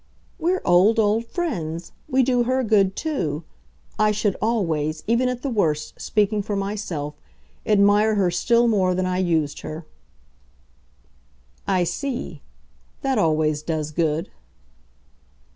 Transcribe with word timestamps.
"We're 0.39 0.63
old, 0.65 0.97
old 0.97 1.27
friends 1.27 1.91
we 2.09 2.23
do 2.23 2.41
her 2.45 2.63
good 2.63 2.95
too. 2.95 3.43
I 3.99 4.09
should 4.11 4.35
always, 4.41 5.03
even 5.05 5.29
at 5.29 5.43
the 5.43 5.49
worst 5.51 6.01
speaking 6.01 6.41
for 6.41 6.55
myself 6.55 7.13
admire 7.67 8.15
her 8.15 8.31
still 8.31 8.67
more 8.67 8.95
than 8.95 9.05
I 9.05 9.19
used 9.19 9.59
her." 9.61 9.85
"I 11.67 11.83
see. 11.83 12.41
That 13.03 13.19
always 13.19 13.61
does 13.61 13.91
good." 13.91 14.31